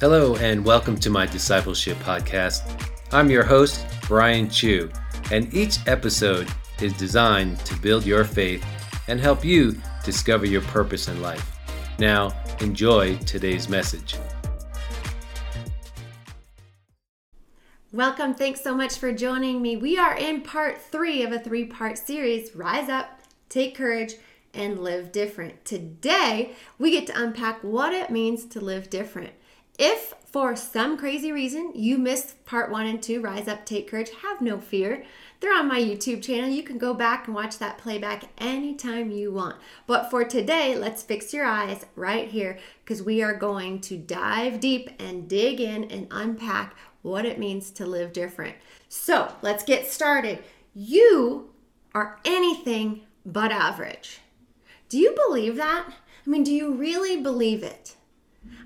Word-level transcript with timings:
Hello, 0.00 0.36
and 0.36 0.64
welcome 0.64 0.96
to 0.98 1.10
my 1.10 1.26
discipleship 1.26 1.98
podcast. 1.98 2.62
I'm 3.10 3.28
your 3.28 3.42
host, 3.42 3.84
Brian 4.06 4.48
Chu, 4.48 4.88
and 5.32 5.52
each 5.52 5.78
episode 5.88 6.46
is 6.80 6.92
designed 6.92 7.58
to 7.64 7.74
build 7.80 8.06
your 8.06 8.22
faith 8.22 8.64
and 9.08 9.18
help 9.18 9.44
you 9.44 9.76
discover 10.04 10.46
your 10.46 10.60
purpose 10.60 11.08
in 11.08 11.20
life. 11.20 11.58
Now, 11.98 12.30
enjoy 12.60 13.16
today's 13.26 13.68
message. 13.68 14.14
Welcome. 17.90 18.34
Thanks 18.34 18.60
so 18.60 18.76
much 18.76 18.98
for 18.98 19.10
joining 19.10 19.60
me. 19.60 19.76
We 19.76 19.98
are 19.98 20.16
in 20.16 20.42
part 20.42 20.80
three 20.80 21.24
of 21.24 21.32
a 21.32 21.40
three 21.40 21.64
part 21.64 21.98
series 21.98 22.54
Rise 22.54 22.88
Up, 22.88 23.20
Take 23.48 23.74
Courage, 23.74 24.14
and 24.54 24.78
Live 24.78 25.10
Different. 25.10 25.64
Today, 25.64 26.52
we 26.78 26.92
get 26.92 27.08
to 27.08 27.20
unpack 27.20 27.64
what 27.64 27.92
it 27.92 28.10
means 28.10 28.44
to 28.44 28.60
live 28.60 28.90
different. 28.90 29.32
If 29.78 30.14
for 30.26 30.56
some 30.56 30.98
crazy 30.98 31.30
reason 31.30 31.72
you 31.74 31.98
missed 31.98 32.44
part 32.44 32.70
one 32.70 32.86
and 32.86 33.00
two, 33.00 33.20
Rise 33.20 33.46
Up, 33.46 33.64
Take 33.64 33.88
Courage, 33.88 34.10
have 34.22 34.40
no 34.40 34.58
fear. 34.58 35.04
They're 35.40 35.56
on 35.56 35.68
my 35.68 35.80
YouTube 35.80 36.22
channel. 36.22 36.50
You 36.50 36.64
can 36.64 36.78
go 36.78 36.92
back 36.92 37.26
and 37.26 37.34
watch 37.34 37.58
that 37.58 37.78
playback 37.78 38.24
anytime 38.38 39.12
you 39.12 39.32
want. 39.32 39.56
But 39.86 40.10
for 40.10 40.24
today, 40.24 40.76
let's 40.76 41.04
fix 41.04 41.32
your 41.32 41.44
eyes 41.44 41.86
right 41.94 42.28
here 42.28 42.58
because 42.84 43.04
we 43.04 43.22
are 43.22 43.34
going 43.34 43.80
to 43.82 43.96
dive 43.96 44.58
deep 44.58 44.90
and 44.98 45.28
dig 45.28 45.60
in 45.60 45.84
and 45.84 46.08
unpack 46.10 46.76
what 47.02 47.24
it 47.24 47.38
means 47.38 47.70
to 47.70 47.86
live 47.86 48.12
different. 48.12 48.56
So 48.88 49.32
let's 49.42 49.62
get 49.62 49.86
started. 49.86 50.40
You 50.74 51.50
are 51.94 52.18
anything 52.24 53.02
but 53.24 53.52
average. 53.52 54.18
Do 54.88 54.98
you 54.98 55.14
believe 55.26 55.54
that? 55.56 55.88
I 56.26 56.30
mean, 56.30 56.42
do 56.42 56.52
you 56.52 56.74
really 56.74 57.22
believe 57.22 57.62
it? 57.62 57.94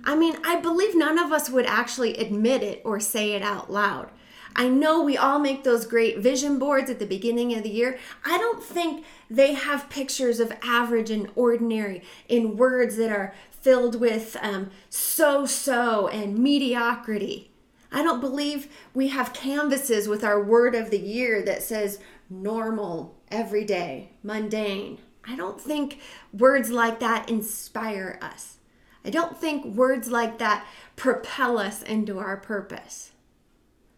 I 0.05 0.16
mean, 0.16 0.37
I 0.45 0.61
believe 0.61 0.95
none 0.95 1.19
of 1.19 1.33
us 1.33 1.48
would 1.48 1.66
actually 1.66 2.16
admit 2.16 2.63
it 2.63 2.82
or 2.85 2.99
say 2.99 3.32
it 3.32 3.43
out 3.43 3.71
loud. 3.71 4.10
I 4.54 4.68
know 4.68 5.02
we 5.02 5.16
all 5.16 5.38
make 5.38 5.65
those 5.65 5.87
great 5.87 6.18
vision 6.18 6.59
boards 6.59 6.90
at 6.90 6.99
the 6.99 7.07
beginning 7.07 7.54
of 7.54 7.63
the 7.63 7.71
year. 7.71 7.99
I 8.24 8.37
don't 8.37 8.62
think 8.62 9.04
they 9.30 9.54
have 9.54 9.88
pictures 9.88 10.40
of 10.40 10.52
average 10.62 11.10
and 11.10 11.30
ordinary 11.35 12.02
in 12.29 12.57
words 12.57 12.96
that 12.96 13.10
are 13.10 13.35
filled 13.51 13.99
with 13.99 14.37
um, 14.43 14.71
so 14.90 15.46
so 15.46 16.09
and 16.09 16.38
mediocrity. 16.38 17.51
I 17.90 18.02
don't 18.02 18.21
believe 18.21 18.68
we 18.95 19.09
have 19.09 19.32
canvases 19.32 20.09
with 20.09 20.24
our 20.24 20.43
word 20.43 20.74
of 20.74 20.90
the 20.90 20.99
year 20.99 21.43
that 21.43 21.62
says 21.62 21.99
normal, 22.29 23.15
everyday, 23.30 24.10
mundane. 24.23 24.99
I 25.24 25.37
don't 25.37 25.60
think 25.60 26.01
words 26.32 26.71
like 26.71 27.01
that 27.01 27.29
inspire 27.29 28.18
us. 28.21 28.59
I 29.05 29.11
don't 29.11 29.37
think 29.37 29.65
words 29.65 30.09
like 30.09 30.39
that 30.39 30.67
propel 30.97 31.59
us 31.59 31.83
into 31.83 32.19
our 32.19 32.37
purpose. 32.37 33.13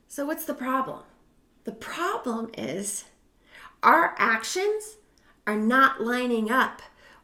So, 0.09 0.25
what's 0.25 0.45
the 0.45 0.55
problem? 0.55 1.03
The 1.65 1.73
problem 1.73 2.51
is 2.57 3.05
our 3.83 4.15
actions 4.19 4.97
are 5.47 5.57
not 5.57 6.03
lining 6.03 6.51
up 6.51 6.83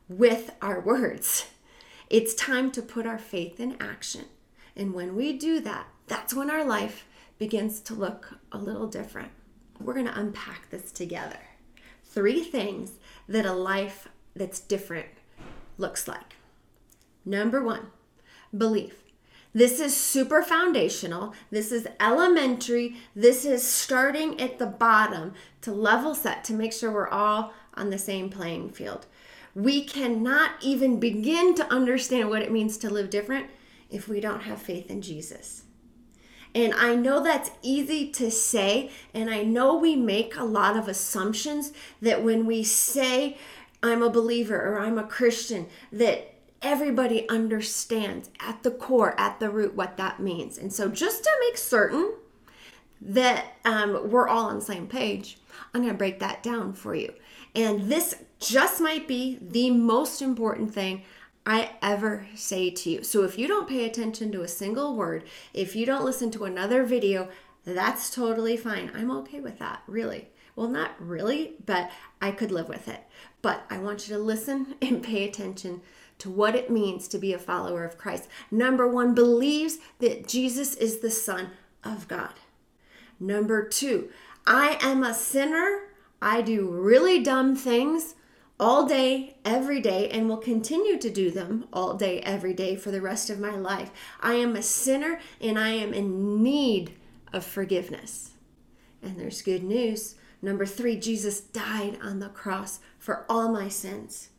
with 0.08 0.53
our 0.61 0.81
words. 0.81 1.47
It's 2.08 2.34
time 2.34 2.70
to 2.73 2.83
put 2.83 3.06
our 3.06 3.19
faith 3.19 3.61
in 3.61 3.77
action. 3.81 4.27
And 4.77 4.92
when 4.92 5.14
we 5.14 5.33
do 5.33 5.61
that, 5.61 5.86
that's 6.06 6.34
when 6.34 6.51
our 6.51 6.64
life 6.64 7.06
begins 7.39 7.81
to 7.81 7.95
look 7.95 8.34
a 8.53 8.58
little 8.58 8.86
different. 8.86 9.31
We're 9.78 9.95
going 9.95 10.06
to 10.06 10.19
unpack 10.19 10.70
this 10.70 10.91
together. 10.92 11.39
Three 12.05 12.42
things 12.42 12.92
that 13.28 13.47
a 13.47 13.53
life 13.53 14.08
that's 14.34 14.61
different 14.61 15.06
looks 15.78 16.08
like. 16.08 16.36
Number 17.24 17.62
one, 17.62 17.86
belief. 18.56 19.04
This 19.52 19.80
is 19.80 19.96
super 19.96 20.42
foundational. 20.42 21.34
This 21.50 21.72
is 21.72 21.88
elementary. 21.98 22.96
This 23.16 23.44
is 23.44 23.66
starting 23.66 24.40
at 24.40 24.58
the 24.58 24.66
bottom 24.66 25.34
to 25.62 25.72
level 25.72 26.14
set 26.14 26.45
to 26.45 26.52
make 26.52 26.72
sure 26.72 26.92
we're 26.92 27.08
all 27.08 27.52
on 27.74 27.90
the 27.90 27.98
same 27.98 28.30
playing 28.30 28.70
field. 28.70 29.06
We 29.55 29.83
cannot 29.83 30.52
even 30.61 31.00
begin 31.00 31.56
to 31.56 31.72
understand 31.72 32.30
what 32.30 32.42
it 32.42 32.52
means 32.52 32.78
to 32.78 32.90
live 32.90 33.11
different 33.11 33.46
if 33.90 34.08
we 34.08 34.20
don't 34.20 34.42
have 34.42 34.62
faith 34.62 34.89
in 34.89 35.02
Jesus. 35.02 35.64
And 36.55 36.72
I 36.74 36.95
know 36.95 37.22
that's 37.22 37.50
easy 37.62 38.11
to 38.12 38.30
say, 38.30 38.90
and 39.14 39.30
I 39.30 39.42
know 39.42 39.77
we 39.77 39.96
make 39.96 40.36
a 40.36 40.45
lot 40.45 40.77
of 40.77 40.89
assumptions 40.89 41.72
that 42.00 42.22
when 42.22 42.46
we 42.46 42.62
say, 42.64 43.36
I'm 43.83 44.02
a 44.02 44.11
believer 44.11 44.61
or 44.61 44.78
I'm 44.78 44.98
a 44.98 45.06
Christian, 45.06 45.66
that 45.92 46.34
everybody 46.62 47.28
understands 47.28 48.30
at 48.40 48.62
the 48.62 48.70
core, 48.70 49.18
at 49.18 49.40
the 49.40 49.50
root, 49.50 49.74
what 49.74 49.96
that 49.96 50.20
means. 50.20 50.58
And 50.58 50.72
so, 50.72 50.88
just 50.88 51.24
to 51.24 51.30
make 51.40 51.56
certain 51.56 52.14
that 53.00 53.54
um, 53.64 54.10
we're 54.10 54.28
all 54.28 54.46
on 54.46 54.56
the 54.56 54.64
same 54.64 54.86
page, 54.86 55.38
I'm 55.72 55.82
going 55.82 55.92
to 55.92 55.98
break 55.98 56.20
that 56.20 56.42
down 56.42 56.72
for 56.72 56.94
you. 56.94 57.12
And 57.54 57.90
this 57.90 58.14
just 58.38 58.80
might 58.80 59.08
be 59.08 59.38
the 59.40 59.70
most 59.70 60.22
important 60.22 60.72
thing 60.72 61.02
I 61.46 61.70
ever 61.80 62.26
say 62.34 62.70
to 62.70 62.90
you. 62.90 63.02
So, 63.02 63.24
if 63.24 63.38
you 63.38 63.48
don't 63.48 63.68
pay 63.68 63.84
attention 63.84 64.30
to 64.32 64.42
a 64.42 64.48
single 64.48 64.96
word, 64.96 65.24
if 65.54 65.74
you 65.74 65.86
don't 65.86 66.04
listen 66.04 66.30
to 66.32 66.44
another 66.44 66.84
video, 66.84 67.28
that's 67.64 68.10
totally 68.10 68.56
fine. 68.56 68.90
I'm 68.94 69.10
okay 69.18 69.40
with 69.40 69.58
that, 69.58 69.82
really. 69.86 70.28
Well, 70.60 70.68
not 70.68 70.90
really, 70.98 71.54
but 71.64 71.90
I 72.20 72.32
could 72.32 72.52
live 72.52 72.68
with 72.68 72.86
it. 72.86 73.00
But 73.40 73.62
I 73.70 73.78
want 73.78 74.06
you 74.06 74.14
to 74.14 74.22
listen 74.22 74.74
and 74.82 75.02
pay 75.02 75.24
attention 75.24 75.80
to 76.18 76.28
what 76.28 76.54
it 76.54 76.70
means 76.70 77.08
to 77.08 77.18
be 77.18 77.32
a 77.32 77.38
follower 77.38 77.82
of 77.82 77.96
Christ. 77.96 78.28
Number 78.50 78.86
one, 78.86 79.14
believes 79.14 79.78
that 80.00 80.28
Jesus 80.28 80.74
is 80.74 80.98
the 80.98 81.10
Son 81.10 81.52
of 81.82 82.08
God. 82.08 82.34
Number 83.18 83.66
two, 83.66 84.10
I 84.46 84.76
am 84.82 85.02
a 85.02 85.14
sinner. 85.14 85.94
I 86.20 86.42
do 86.42 86.68
really 86.68 87.22
dumb 87.22 87.56
things 87.56 88.14
all 88.58 88.84
day, 88.84 89.38
every 89.46 89.80
day, 89.80 90.10
and 90.10 90.28
will 90.28 90.36
continue 90.36 90.98
to 90.98 91.08
do 91.08 91.30
them 91.30 91.68
all 91.72 91.94
day, 91.94 92.20
every 92.20 92.52
day 92.52 92.77
for 92.77 92.90
the 92.90 93.00
rest 93.00 93.30
of 93.30 93.40
my 93.40 93.56
life. 93.56 93.90
I 94.20 94.34
am 94.34 94.56
a 94.56 94.62
sinner 94.62 95.20
and 95.40 95.58
I 95.58 95.70
am 95.70 95.94
in 95.94 96.42
need 96.42 96.96
of 97.32 97.46
forgiveness. 97.46 98.32
And 99.02 99.18
there's 99.18 99.40
good 99.40 99.62
news. 99.62 100.16
Number 100.42 100.67
three, 100.67 100.96
Jesus 100.96 101.40
died 101.40 101.98
on 102.02 102.18
the 102.18 102.28
cross 102.28 102.80
for 102.98 103.24
all 103.28 103.51
my 103.51 103.68
sins. 103.68 104.30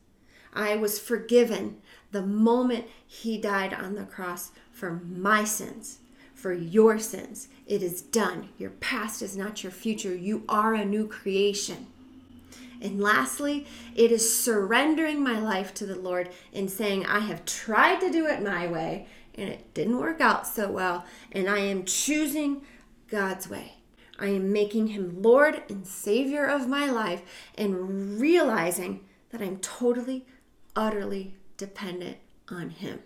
I 0.54 0.76
was 0.76 1.00
forgiven 1.00 1.82
the 2.12 2.22
moment 2.22 2.86
he 3.06 3.38
died 3.38 3.74
on 3.74 3.96
the 3.96 4.04
cross 4.04 4.52
for 4.72 4.92
my 4.92 5.44
sins, 5.44 6.00
for 6.34 6.54
your 6.54 7.00
sins. 7.00 7.48
It 7.68 7.82
is 7.84 8.02
done. 8.02 8.50
Your 8.58 8.72
past 8.72 9.22
is 9.22 9.38
not 9.38 9.64
your 9.64 9.72
future. 9.72 10.16
You 10.16 10.44
are 10.50 10.74
a 10.74 10.84
new 10.84 11.08
creation. 11.08 11.88
And 12.82 13.00
lastly, 13.00 13.68
it 13.96 14.12
is 14.12 14.44
surrendering 14.44 15.24
my 15.24 15.40
life 15.40 15.74
to 15.76 15.86
the 15.86 15.96
Lord 15.96 16.30
and 16.52 16.70
saying, 16.70 17.06
I 17.06 17.20
have 17.20 17.46
tried 17.46 18.02
to 18.02 18.12
do 18.12 18.26
it 18.26 18.42
my 18.42 18.68
way 18.68 19.08
and 19.36 19.50
it 19.50 19.74
didn't 19.74 20.00
work 20.00 20.20
out 20.20 20.46
so 20.46 20.70
well, 20.70 21.06
and 21.32 21.50
I 21.50 21.60
am 21.60 21.86
choosing 21.86 22.62
God's 23.08 23.50
way. 23.50 23.81
I 24.22 24.28
am 24.28 24.54
making 24.54 24.88
him 24.88 25.22
Lord 25.22 25.64
and 25.70 25.86
Savior 25.86 26.46
of 26.46 26.68
my 26.68 26.90
life 26.90 27.24
and 27.58 28.20
realizing 28.20 29.02
that 29.32 29.42
I'm 29.42 29.58
totally 29.58 30.26
utterly 30.76 31.36
dependent 31.58 32.18
on 32.50 32.70
Him. 32.70 33.00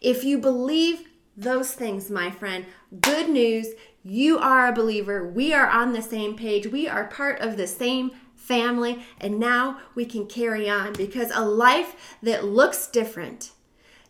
If 0.00 0.24
you 0.24 0.38
believe 0.38 1.08
those 1.36 1.72
things, 1.72 2.10
my 2.10 2.30
friend, 2.30 2.66
good 3.00 3.28
news, 3.28 3.68
you 4.02 4.38
are 4.38 4.68
a 4.68 4.72
believer. 4.72 5.28
We 5.28 5.52
are 5.52 5.68
on 5.68 5.92
the 5.92 6.02
same 6.02 6.36
page. 6.36 6.66
We 6.66 6.88
are 6.88 7.04
part 7.04 7.40
of 7.40 7.56
the 7.56 7.66
same 7.66 8.12
family, 8.34 9.04
and 9.20 9.38
now 9.38 9.80
we 9.94 10.04
can 10.04 10.26
carry 10.26 10.68
on 10.68 10.94
because 10.94 11.30
a 11.34 11.44
life 11.44 12.16
that 12.22 12.44
looks 12.44 12.86
different, 12.86 13.52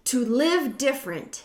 to 0.04 0.24
live 0.24 0.78
different, 0.78 1.44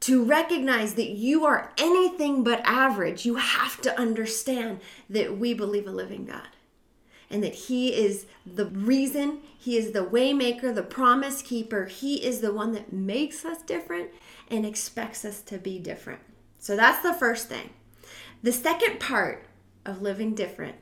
to 0.00 0.24
recognize 0.24 0.94
that 0.94 1.10
you 1.10 1.44
are 1.44 1.72
anything 1.76 2.42
but 2.42 2.60
average, 2.64 3.26
you 3.26 3.36
have 3.36 3.80
to 3.82 3.98
understand 3.98 4.80
that 5.10 5.36
we 5.36 5.52
believe 5.52 5.86
a 5.86 5.90
living 5.90 6.24
God 6.24 6.48
and 7.30 7.44
that 7.44 7.54
he 7.54 7.94
is 7.94 8.26
the 8.44 8.66
reason, 8.66 9.40
he 9.56 9.76
is 9.76 9.92
the 9.92 10.04
waymaker, 10.04 10.74
the 10.74 10.82
promise 10.82 11.42
keeper. 11.42 11.84
He 11.86 12.24
is 12.24 12.40
the 12.40 12.52
one 12.52 12.72
that 12.72 12.92
makes 12.92 13.44
us 13.44 13.62
different 13.62 14.10
and 14.48 14.66
expects 14.66 15.24
us 15.24 15.40
to 15.42 15.58
be 15.58 15.78
different. 15.78 16.20
So 16.58 16.76
that's 16.76 17.02
the 17.02 17.14
first 17.14 17.48
thing. 17.48 17.70
The 18.42 18.52
second 18.52 18.98
part 18.98 19.46
of 19.84 20.02
living 20.02 20.34
different 20.34 20.76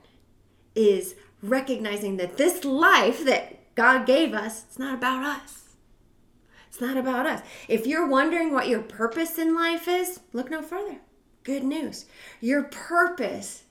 is 0.75 1.15
recognizing 1.43 2.17
that 2.17 2.37
this 2.37 2.65
life 2.65 3.23
that 3.25 3.75
God 3.75 4.05
gave 4.05 4.33
us, 4.33 4.63
it's 4.63 4.79
not 4.79 4.95
about 4.95 5.23
us. 5.23 5.68
It's 6.69 6.79
not 6.79 6.97
about 6.97 7.25
us. 7.25 7.41
If 7.67 7.85
you're 7.85 8.07
wondering 8.07 8.53
what 8.53 8.69
your 8.69 8.81
purpose 8.81 9.37
in 9.37 9.53
life 9.53 9.87
is, 9.87 10.21
look 10.31 10.49
no 10.49 10.61
further. 10.61 10.99
Good 11.43 11.63
news. 11.63 12.05
Your 12.39 12.63
purpose 12.63 13.63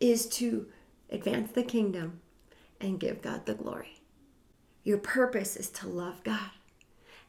is 0.00 0.26
to 0.26 0.66
advance 1.10 1.52
the 1.52 1.62
kingdom, 1.62 2.20
and 2.80 3.00
give 3.00 3.22
God 3.22 3.46
the 3.46 3.54
glory. 3.54 4.00
Your 4.82 4.98
purpose 4.98 5.56
is 5.56 5.70
to 5.70 5.88
love 5.88 6.22
God 6.24 6.50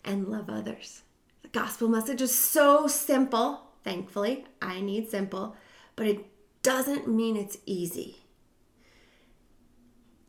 and 0.03 0.27
love 0.27 0.49
others. 0.49 1.03
The 1.43 1.47
gospel 1.49 1.87
message 1.87 2.21
is 2.21 2.33
so 2.33 2.87
simple. 2.87 3.61
Thankfully, 3.83 4.45
I 4.61 4.81
need 4.81 5.09
simple, 5.09 5.55
but 5.95 6.07
it 6.07 6.25
doesn't 6.63 7.07
mean 7.07 7.37
it's 7.37 7.59
easy. 7.65 8.17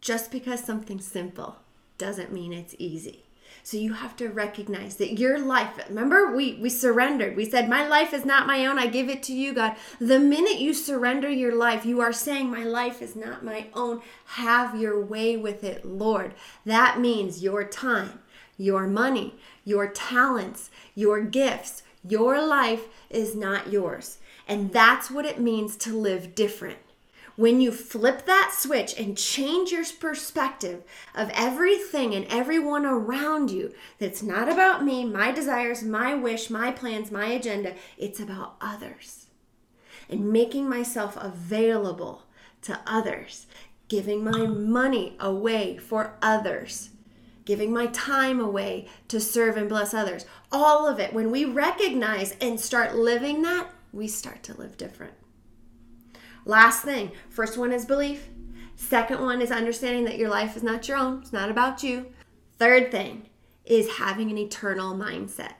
Just 0.00 0.31
because 0.31 0.62
something's 0.62 1.06
simple 1.06 1.56
doesn't 1.99 2.32
mean 2.32 2.52
it's 2.52 2.76
easy. 2.78 3.25
So 3.62 3.76
you 3.76 3.94
have 3.94 4.17
to 4.17 4.29
recognize 4.29 4.97
that 4.97 5.19
your 5.19 5.38
life, 5.38 5.70
remember 5.88 6.35
we 6.35 6.55
we 6.55 6.69
surrendered. 6.69 7.37
We 7.37 7.49
said 7.49 7.69
my 7.69 7.87
life 7.87 8.14
is 8.14 8.25
not 8.25 8.47
my 8.47 8.67
own. 8.67 8.79
I 8.79 8.87
give 8.87 9.08
it 9.08 9.23
to 9.25 9.32
you, 9.35 9.53
God. 9.55 9.76
The 9.99 10.19
minute 10.19 10.58
you 10.58 10.73
surrender 10.75 11.29
your 11.29 11.55
life, 11.55 11.85
you 11.85 12.00
are 12.00 12.12
saying 12.12 12.50
my 12.50 12.64
life 12.64 13.03
is 13.03 13.17
not 13.17 13.44
my 13.44 13.67
own. 13.75 14.03
Have 14.25 14.81
your 14.81 15.05
way 15.05 15.37
with 15.37 15.64
it, 15.64 15.85
Lord. 15.85 16.35
That 16.64 17.00
means 17.00 17.43
your 17.43 17.64
time, 17.64 18.20
your 18.56 18.87
money, 18.87 19.35
your 19.64 19.88
talents, 19.88 20.70
your 20.94 21.23
gifts. 21.23 21.82
Your 22.09 22.41
life 22.47 22.87
is 23.11 23.35
not 23.35 23.73
yours. 23.73 24.19
And 24.47 24.73
that's 24.73 25.11
what 25.11 25.26
it 25.26 25.41
means 25.41 25.75
to 25.79 25.99
live 25.99 26.37
different. 26.37 26.79
When 27.37 27.61
you 27.61 27.71
flip 27.71 28.25
that 28.25 28.55
switch 28.56 28.99
and 28.99 29.17
change 29.17 29.71
your 29.71 29.85
perspective 30.00 30.83
of 31.15 31.31
everything 31.35 32.15
and 32.15 32.25
everyone 32.27 32.87
around 32.87 33.50
you, 33.50 33.75
that's 33.99 34.23
not 34.23 34.49
about 34.49 34.83
me, 34.83 35.05
my 35.05 35.33
desires, 35.33 35.83
my 35.83 36.15
wish, 36.15 36.49
my 36.49 36.71
plans, 36.71 37.11
my 37.11 37.27
agenda, 37.27 37.75
it's 37.99 38.19
about 38.19 38.56
others. 38.61 39.27
And 40.09 40.33
making 40.33 40.69
myself 40.69 41.17
available 41.21 42.23
to 42.62 42.81
others, 42.87 43.47
giving 43.88 44.25
my 44.25 44.47
money 44.47 45.17
away 45.21 45.77
for 45.77 46.17
others 46.23 46.91
giving 47.47 47.73
my 47.73 47.87
time 47.87 48.41
away 48.41 48.88
to 49.09 49.21
serve 49.21 49.56
and 49.56 49.69
bless 49.69 49.94
others. 49.94 50.27
All 50.53 50.87
of 50.87 50.99
it. 50.99 51.15
When 51.15 51.31
we 51.31 51.44
recognize 51.44 52.37
and 52.41 52.61
start 52.61 52.97
living 52.97 53.43
that, 53.43 53.71
we 53.93 54.09
start 54.09 54.43
to 54.43 54.59
live 54.59 54.77
different. 54.77 55.15
Last 56.47 56.83
thing 56.83 57.11
first 57.29 57.59
one 57.59 57.73
is 57.73 57.85
belief. 57.85 58.29
Second 58.77 59.21
one 59.21 59.43
is 59.43 59.51
understanding 59.51 60.05
that 60.05 60.17
your 60.17 60.31
life 60.31 60.57
is 60.57 60.63
not 60.63 60.87
your 60.87 60.97
own, 60.97 61.21
it's 61.21 61.33
not 61.33 61.51
about 61.51 61.83
you. 61.83 62.07
Third 62.59 62.91
thing 62.91 63.29
is 63.65 63.97
having 63.97 64.31
an 64.31 64.39
eternal 64.39 64.95
mindset. 64.95 65.55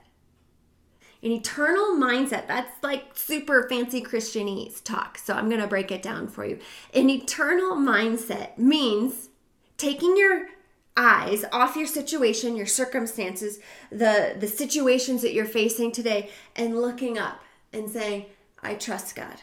An 1.21 1.31
eternal 1.31 1.95
mindset, 1.95 2.47
that's 2.47 2.81
like 2.81 3.17
super 3.17 3.67
fancy 3.67 4.01
Christianese 4.01 4.81
talk. 4.83 5.17
So 5.17 5.33
I'm 5.33 5.49
going 5.49 5.61
to 5.61 5.67
break 5.67 5.91
it 5.91 6.01
down 6.01 6.27
for 6.27 6.45
you. 6.45 6.59
An 6.93 7.09
eternal 7.09 7.75
mindset 7.75 8.57
means 8.57 9.29
taking 9.77 10.15
your 10.15 10.47
eyes 10.95 11.43
off 11.51 11.75
your 11.75 11.87
situation, 11.87 12.55
your 12.55 12.65
circumstances, 12.65 13.59
the 13.91 14.35
the 14.39 14.47
situations 14.47 15.21
that 15.21 15.33
you're 15.33 15.45
facing 15.45 15.91
today 15.91 16.29
and 16.55 16.79
looking 16.79 17.17
up 17.17 17.41
and 17.73 17.89
saying, 17.89 18.27
"I 18.63 18.75
trust 18.75 19.15
God." 19.15 19.41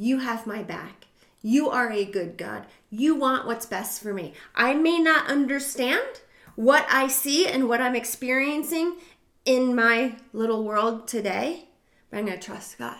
You 0.00 0.20
have 0.20 0.46
my 0.46 0.62
back. 0.62 1.08
You 1.42 1.68
are 1.68 1.92
a 1.92 2.06
good 2.06 2.38
God. 2.38 2.64
You 2.88 3.16
want 3.16 3.46
what's 3.46 3.66
best 3.66 4.02
for 4.02 4.14
me. 4.14 4.32
I 4.54 4.72
may 4.72 4.98
not 4.98 5.28
understand 5.28 6.22
what 6.56 6.86
I 6.88 7.06
see 7.06 7.46
and 7.46 7.68
what 7.68 7.82
I'm 7.82 7.94
experiencing 7.94 8.96
in 9.44 9.74
my 9.74 10.16
little 10.32 10.64
world 10.64 11.06
today, 11.06 11.68
but 12.08 12.16
I'm 12.16 12.24
going 12.24 12.40
to 12.40 12.42
trust 12.42 12.78
God. 12.78 12.96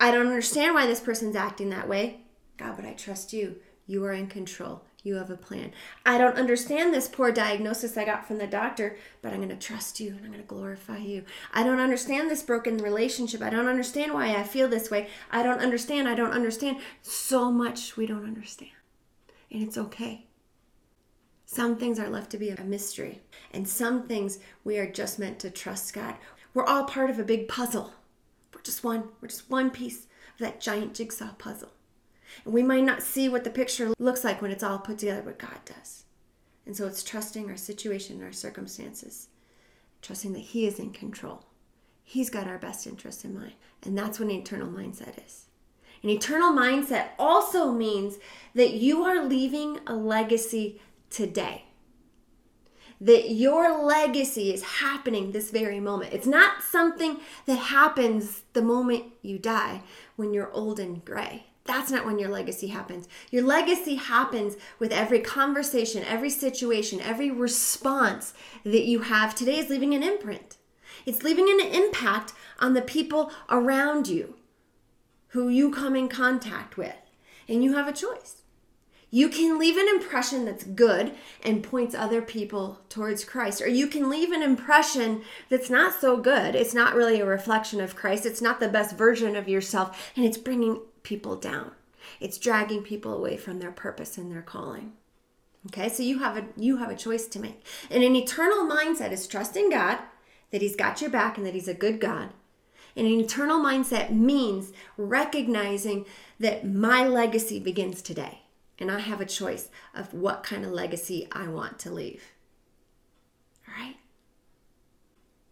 I 0.00 0.10
don't 0.10 0.26
understand 0.26 0.74
why 0.74 0.88
this 0.88 0.98
person's 0.98 1.36
acting 1.36 1.70
that 1.70 1.88
way. 1.88 2.22
God, 2.56 2.74
but 2.74 2.86
I 2.86 2.94
trust 2.94 3.32
you. 3.32 3.58
You 3.86 4.04
are 4.04 4.12
in 4.12 4.26
control. 4.26 4.82
You 5.02 5.14
have 5.16 5.30
a 5.30 5.36
plan. 5.36 5.72
I 6.04 6.18
don't 6.18 6.36
understand 6.36 6.92
this 6.92 7.08
poor 7.08 7.32
diagnosis 7.32 7.96
I 7.96 8.04
got 8.04 8.26
from 8.26 8.36
the 8.36 8.46
doctor, 8.46 8.98
but 9.22 9.32
I'm 9.32 9.38
going 9.38 9.48
to 9.48 9.56
trust 9.56 9.98
you 9.98 10.10
and 10.10 10.20
I'm 10.20 10.26
going 10.26 10.42
to 10.42 10.46
glorify 10.46 10.98
you. 10.98 11.24
I 11.54 11.62
don't 11.62 11.80
understand 11.80 12.30
this 12.30 12.42
broken 12.42 12.76
relationship. 12.76 13.40
I 13.40 13.48
don't 13.48 13.68
understand 13.68 14.12
why 14.12 14.34
I 14.36 14.42
feel 14.42 14.68
this 14.68 14.90
way. 14.90 15.08
I 15.30 15.42
don't 15.42 15.60
understand. 15.60 16.06
I 16.06 16.14
don't 16.14 16.32
understand. 16.32 16.78
So 17.00 17.50
much 17.50 17.96
we 17.96 18.06
don't 18.06 18.26
understand. 18.26 18.72
And 19.50 19.62
it's 19.62 19.78
okay. 19.78 20.26
Some 21.46 21.78
things 21.78 21.98
are 21.98 22.08
left 22.08 22.30
to 22.30 22.38
be 22.38 22.50
a 22.50 22.62
mystery, 22.62 23.22
and 23.52 23.66
some 23.66 24.06
things 24.06 24.38
we 24.62 24.78
are 24.78 24.88
just 24.88 25.18
meant 25.18 25.40
to 25.40 25.50
trust 25.50 25.92
God. 25.92 26.14
We're 26.54 26.64
all 26.64 26.84
part 26.84 27.10
of 27.10 27.18
a 27.18 27.24
big 27.24 27.48
puzzle. 27.48 27.92
We're 28.54 28.62
just 28.62 28.84
one, 28.84 29.08
we're 29.20 29.26
just 29.26 29.50
one 29.50 29.70
piece 29.70 30.04
of 30.04 30.38
that 30.38 30.60
giant 30.60 30.94
jigsaw 30.94 31.32
puzzle. 31.38 31.70
And 32.44 32.54
we 32.54 32.62
might 32.62 32.84
not 32.84 33.02
see 33.02 33.28
what 33.28 33.44
the 33.44 33.50
picture 33.50 33.92
looks 33.98 34.24
like 34.24 34.40
when 34.40 34.50
it's 34.50 34.62
all 34.62 34.78
put 34.78 34.98
together, 34.98 35.22
but 35.24 35.38
God 35.38 35.58
does. 35.64 36.04
And 36.66 36.76
so 36.76 36.86
it's 36.86 37.02
trusting 37.02 37.50
our 37.50 37.56
situation 37.56 38.22
our 38.22 38.32
circumstances, 38.32 39.28
trusting 40.02 40.32
that 40.34 40.40
He 40.40 40.66
is 40.66 40.78
in 40.78 40.92
control. 40.92 41.44
He's 42.04 42.30
got 42.30 42.48
our 42.48 42.58
best 42.58 42.86
interest 42.86 43.24
in 43.24 43.34
mind. 43.34 43.54
And 43.82 43.96
that's 43.96 44.18
what 44.18 44.28
an 44.28 44.34
eternal 44.34 44.68
mindset 44.68 45.24
is. 45.24 45.46
An 46.02 46.10
eternal 46.10 46.52
mindset 46.52 47.08
also 47.18 47.72
means 47.72 48.18
that 48.54 48.74
you 48.74 49.04
are 49.04 49.24
leaving 49.24 49.78
a 49.86 49.94
legacy 49.94 50.80
today. 51.10 51.64
That 53.00 53.30
your 53.30 53.84
legacy 53.84 54.52
is 54.52 54.62
happening 54.62 55.32
this 55.32 55.50
very 55.50 55.80
moment. 55.80 56.12
It's 56.12 56.26
not 56.26 56.62
something 56.62 57.18
that 57.46 57.56
happens 57.56 58.42
the 58.52 58.62
moment 58.62 59.04
you 59.22 59.38
die 59.38 59.82
when 60.16 60.34
you're 60.34 60.52
old 60.52 60.78
and 60.78 61.04
gray. 61.04 61.46
That's 61.64 61.90
not 61.90 62.06
when 62.06 62.18
your 62.18 62.30
legacy 62.30 62.68
happens. 62.68 63.06
Your 63.30 63.44
legacy 63.44 63.96
happens 63.96 64.56
with 64.78 64.92
every 64.92 65.20
conversation, 65.20 66.04
every 66.04 66.30
situation, 66.30 67.00
every 67.00 67.30
response 67.30 68.34
that 68.64 68.86
you 68.86 69.00
have 69.02 69.34
today 69.34 69.58
is 69.58 69.68
leaving 69.68 69.94
an 69.94 70.02
imprint. 70.02 70.56
It's 71.06 71.22
leaving 71.22 71.48
an 71.50 71.60
impact 71.60 72.32
on 72.58 72.74
the 72.74 72.82
people 72.82 73.30
around 73.48 74.08
you 74.08 74.36
who 75.28 75.48
you 75.48 75.70
come 75.70 75.94
in 75.94 76.08
contact 76.08 76.76
with. 76.76 76.96
And 77.48 77.62
you 77.62 77.74
have 77.74 77.88
a 77.88 77.92
choice. 77.92 78.42
You 79.12 79.28
can 79.28 79.58
leave 79.58 79.76
an 79.76 79.88
impression 79.88 80.44
that's 80.44 80.62
good 80.62 81.12
and 81.42 81.64
points 81.64 81.96
other 81.96 82.22
people 82.22 82.80
towards 82.88 83.24
Christ, 83.24 83.60
or 83.60 83.66
you 83.66 83.88
can 83.88 84.08
leave 84.08 84.30
an 84.30 84.42
impression 84.42 85.22
that's 85.48 85.68
not 85.68 86.00
so 86.00 86.16
good. 86.16 86.54
It's 86.54 86.74
not 86.74 86.94
really 86.94 87.20
a 87.20 87.26
reflection 87.26 87.80
of 87.80 87.96
Christ, 87.96 88.24
it's 88.24 88.40
not 88.40 88.60
the 88.60 88.68
best 88.68 88.96
version 88.96 89.34
of 89.34 89.48
yourself, 89.48 90.12
and 90.14 90.24
it's 90.24 90.38
bringing 90.38 90.80
people 91.02 91.36
down. 91.36 91.72
It's 92.18 92.38
dragging 92.38 92.82
people 92.82 93.14
away 93.14 93.36
from 93.36 93.58
their 93.58 93.72
purpose 93.72 94.18
and 94.18 94.30
their 94.30 94.42
calling. 94.42 94.92
Okay, 95.66 95.88
so 95.88 96.02
you 96.02 96.20
have 96.20 96.36
a 96.36 96.46
you 96.56 96.78
have 96.78 96.90
a 96.90 96.96
choice 96.96 97.26
to 97.28 97.38
make. 97.38 97.64
And 97.90 98.02
an 98.02 98.16
eternal 98.16 98.66
mindset 98.66 99.12
is 99.12 99.26
trusting 99.26 99.70
God 99.70 99.98
that 100.50 100.62
He's 100.62 100.76
got 100.76 101.00
your 101.00 101.10
back 101.10 101.36
and 101.36 101.46
that 101.46 101.54
He's 101.54 101.68
a 101.68 101.74
good 101.74 102.00
God. 102.00 102.30
And 102.96 103.06
an 103.06 103.20
eternal 103.20 103.60
mindset 103.60 104.10
means 104.10 104.72
recognizing 104.96 106.06
that 106.38 106.66
my 106.66 107.06
legacy 107.06 107.60
begins 107.60 108.02
today. 108.02 108.42
And 108.78 108.90
I 108.90 109.00
have 109.00 109.20
a 109.20 109.26
choice 109.26 109.68
of 109.94 110.14
what 110.14 110.42
kind 110.42 110.64
of 110.64 110.72
legacy 110.72 111.28
I 111.30 111.48
want 111.48 111.78
to 111.80 111.90
leave. 111.90 112.24
All 113.68 113.74
right? 113.84 113.96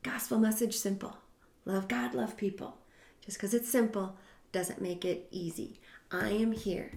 Gospel 0.03 0.39
message 0.39 0.75
simple. 0.75 1.19
Love 1.65 1.87
God, 1.87 2.15
love 2.15 2.37
people. 2.37 2.79
Just 3.21 3.37
because 3.37 3.53
it's 3.53 3.69
simple 3.69 4.17
doesn't 4.53 4.81
make 4.81 5.05
it 5.05 5.29
easy. 5.31 5.81
I 6.11 6.31
am 6.31 6.53
here 6.53 6.93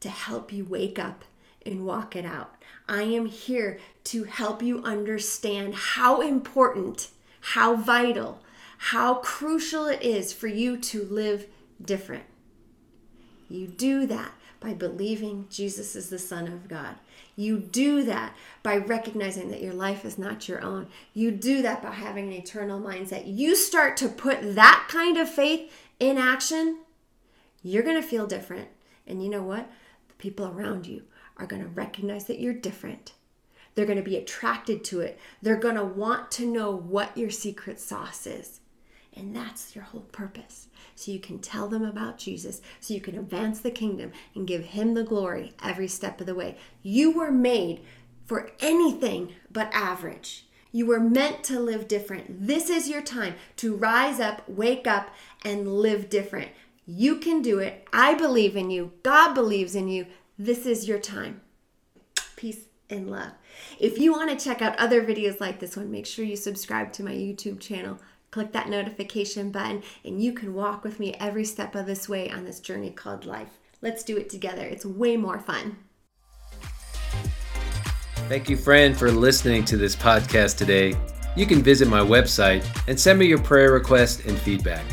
to 0.00 0.08
help 0.08 0.52
you 0.52 0.64
wake 0.64 0.98
up 0.98 1.24
and 1.64 1.86
walk 1.86 2.16
it 2.16 2.24
out. 2.24 2.54
I 2.88 3.02
am 3.02 3.26
here 3.26 3.78
to 4.04 4.24
help 4.24 4.62
you 4.62 4.82
understand 4.82 5.74
how 5.74 6.20
important, 6.20 7.08
how 7.40 7.76
vital, 7.76 8.42
how 8.78 9.14
crucial 9.14 9.86
it 9.86 10.02
is 10.02 10.32
for 10.32 10.46
you 10.46 10.76
to 10.76 11.04
live 11.04 11.46
different. 11.82 12.24
You 13.48 13.66
do 13.66 14.06
that 14.06 14.32
by 14.60 14.74
believing 14.74 15.46
Jesus 15.50 15.94
is 15.94 16.08
the 16.08 16.18
Son 16.18 16.48
of 16.48 16.68
God. 16.68 16.96
You 17.36 17.58
do 17.58 18.04
that 18.04 18.34
by 18.62 18.76
recognizing 18.76 19.50
that 19.50 19.62
your 19.62 19.74
life 19.74 20.04
is 20.04 20.18
not 20.18 20.48
your 20.48 20.62
own. 20.62 20.86
You 21.12 21.30
do 21.30 21.62
that 21.62 21.82
by 21.82 21.90
having 21.90 22.28
an 22.28 22.32
eternal 22.32 22.80
mindset. 22.80 23.24
You 23.26 23.56
start 23.56 23.96
to 23.98 24.08
put 24.08 24.54
that 24.54 24.86
kind 24.88 25.16
of 25.18 25.28
faith 25.28 25.72
in 25.98 26.16
action 26.16 26.78
you're 27.64 27.82
going 27.82 28.00
to 28.00 28.06
feel 28.06 28.26
different. 28.26 28.68
And 29.06 29.22
you 29.22 29.28
know 29.28 29.42
what? 29.42 29.70
The 30.08 30.14
people 30.14 30.46
around 30.46 30.86
you 30.86 31.02
are 31.36 31.46
going 31.46 31.62
to 31.62 31.68
recognize 31.68 32.26
that 32.26 32.38
you're 32.38 32.54
different. 32.54 33.14
They're 33.74 33.86
going 33.86 33.98
to 33.98 34.04
be 34.04 34.16
attracted 34.16 34.84
to 34.84 35.00
it. 35.00 35.18
They're 35.42 35.56
going 35.56 35.74
to 35.74 35.84
want 35.84 36.30
to 36.32 36.46
know 36.46 36.70
what 36.70 37.16
your 37.18 37.30
secret 37.30 37.80
sauce 37.80 38.26
is. 38.26 38.60
And 39.16 39.34
that's 39.34 39.74
your 39.74 39.84
whole 39.84 40.02
purpose. 40.12 40.68
So 40.94 41.10
you 41.10 41.18
can 41.18 41.38
tell 41.38 41.68
them 41.68 41.84
about 41.84 42.18
Jesus, 42.18 42.60
so 42.80 42.94
you 42.94 43.00
can 43.00 43.18
advance 43.18 43.60
the 43.60 43.70
kingdom 43.70 44.12
and 44.34 44.46
give 44.46 44.64
him 44.64 44.94
the 44.94 45.02
glory 45.02 45.52
every 45.62 45.88
step 45.88 46.20
of 46.20 46.26
the 46.26 46.34
way. 46.34 46.56
You 46.82 47.10
were 47.10 47.32
made 47.32 47.80
for 48.24 48.52
anything 48.60 49.32
but 49.50 49.70
average. 49.72 50.46
You 50.72 50.86
were 50.86 51.00
meant 51.00 51.44
to 51.44 51.60
live 51.60 51.86
different. 51.86 52.46
This 52.46 52.68
is 52.68 52.88
your 52.88 53.02
time 53.02 53.34
to 53.56 53.76
rise 53.76 54.18
up, 54.18 54.48
wake 54.48 54.88
up, 54.88 55.10
and 55.44 55.72
live 55.74 56.08
different. 56.08 56.50
You 56.86 57.16
can 57.16 57.40
do 57.40 57.58
it. 57.60 57.86
I 57.92 58.14
believe 58.14 58.56
in 58.56 58.70
you. 58.70 58.92
God 59.02 59.32
believes 59.32 59.74
in 59.74 59.88
you. 59.88 60.06
This 60.38 60.66
is 60.66 60.86
your 60.86 60.98
time. 60.98 61.40
Peace 62.36 62.66
and 62.90 63.10
love. 63.10 63.32
If 63.78 63.98
you 63.98 64.12
want 64.12 64.30
to 64.30 64.44
check 64.44 64.60
out 64.60 64.78
other 64.78 65.02
videos 65.02 65.40
like 65.40 65.60
this 65.60 65.76
one, 65.76 65.90
make 65.90 66.04
sure 66.04 66.24
you 66.24 66.36
subscribe 66.36 66.92
to 66.92 67.02
my 67.02 67.12
YouTube 67.12 67.58
channel. 67.58 67.98
click 68.34 68.50
that 68.50 68.68
notification 68.68 69.52
button, 69.52 69.80
and 70.04 70.20
you 70.20 70.32
can 70.32 70.52
walk 70.52 70.82
with 70.82 70.98
me 70.98 71.14
every 71.20 71.44
step 71.44 71.76
of 71.76 71.86
this 71.86 72.08
way 72.08 72.28
on 72.28 72.44
this 72.44 72.58
journey 72.58 72.90
called 72.90 73.24
life. 73.24 73.60
Let's 73.80 74.02
do 74.02 74.16
it 74.16 74.28
together. 74.28 74.66
It's 74.66 74.84
way 74.84 75.16
more 75.16 75.38
fun. 75.38 75.76
Thank 78.28 78.50
you, 78.50 78.56
friend, 78.56 78.98
for 78.98 79.12
listening 79.12 79.64
to 79.66 79.76
this 79.76 79.94
podcast 79.94 80.58
today. 80.58 80.96
You 81.36 81.46
can 81.46 81.62
visit 81.62 81.86
my 81.86 82.00
website 82.00 82.66
and 82.88 82.98
send 82.98 83.20
me 83.20 83.26
your 83.26 83.38
prayer 83.38 83.72
requests 83.72 84.26
and 84.26 84.36
feedback, 84.36 84.84